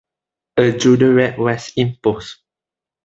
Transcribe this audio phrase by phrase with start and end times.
[0.57, 2.37] A Judenrat was imposed.